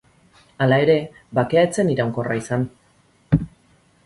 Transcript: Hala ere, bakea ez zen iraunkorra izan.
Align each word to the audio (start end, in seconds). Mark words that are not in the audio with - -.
Hala 0.65 0.79
ere, 0.85 0.95
bakea 1.39 1.67
ez 1.67 1.71
zen 1.75 1.93
iraunkorra 1.97 2.39
izan. 2.41 2.65